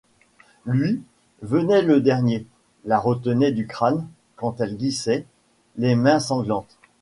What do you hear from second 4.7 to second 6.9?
glissait, les mains sanglantes.